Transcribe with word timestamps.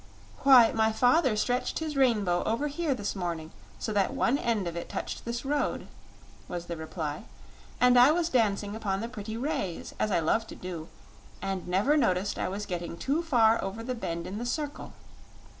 "Why, 0.41 0.71
my 0.71 0.91
father 0.91 1.35
stretched 1.35 1.77
his 1.77 1.95
rainbow 1.95 2.41
over 2.43 2.69
here 2.69 2.95
this 2.95 3.15
morning, 3.15 3.51
so 3.77 3.93
that 3.93 4.15
one 4.15 4.39
end 4.39 4.67
of 4.67 4.75
it 4.75 4.89
touched 4.89 5.25
this 5.25 5.45
road," 5.45 5.87
was 6.47 6.65
the 6.65 6.75
reply; 6.75 7.25
"and 7.79 7.99
I 7.99 8.11
was 8.11 8.27
dancing 8.27 8.75
upon 8.75 9.01
the 9.01 9.07
pretty 9.07 9.37
rays, 9.37 9.93
as 9.99 10.09
I 10.09 10.17
love 10.19 10.47
to 10.47 10.55
do, 10.55 10.87
and 11.39 11.67
never 11.67 11.97
noticed 11.97 12.39
I 12.39 12.49
was 12.49 12.65
getting 12.65 12.97
too 12.97 13.21
far 13.21 13.63
over 13.63 13.83
the 13.83 13.93
bend 13.93 14.25
in 14.25 14.39
the 14.39 14.45
circle. 14.47 14.93